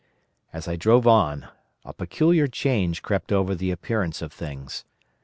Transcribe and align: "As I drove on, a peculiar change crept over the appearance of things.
"As 0.51 0.67
I 0.67 0.77
drove 0.77 1.05
on, 1.05 1.47
a 1.85 1.93
peculiar 1.93 2.47
change 2.47 3.03
crept 3.03 3.31
over 3.31 3.53
the 3.53 3.69
appearance 3.69 4.23
of 4.23 4.33
things. 4.33 4.83